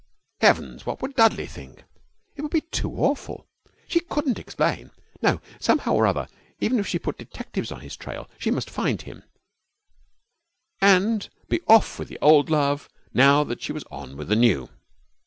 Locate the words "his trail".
7.81-8.27